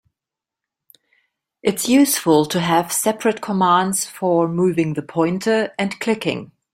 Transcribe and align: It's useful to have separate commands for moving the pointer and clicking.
It's 1.61 1.87
useful 1.87 2.47
to 2.47 2.59
have 2.59 2.91
separate 2.91 3.39
commands 3.39 4.03
for 4.03 4.47
moving 4.47 4.95
the 4.95 5.03
pointer 5.03 5.75
and 5.77 5.99
clicking. 5.99 6.51